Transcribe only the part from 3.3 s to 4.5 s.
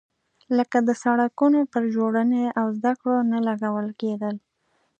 نه لګول کېدل.